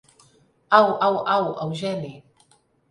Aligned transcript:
Au, 0.71 0.97
Au, 0.99 1.23
Au, 1.29 1.69
Eugeni. 1.71 2.23